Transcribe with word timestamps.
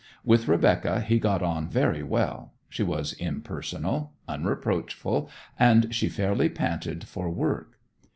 With 0.25 0.47
Rebecca 0.47 1.01
he 1.01 1.19
got 1.19 1.43
on 1.43 1.69
very 1.69 2.01
well; 2.01 2.53
she 2.67 2.81
was 2.81 3.13
impersonal, 3.13 4.13
unreproachful, 4.27 5.29
and 5.59 5.93
she 5.93 6.09
fairly 6.09 6.49
panted 6.49 7.03
for 7.03 7.29
work. 7.29 7.77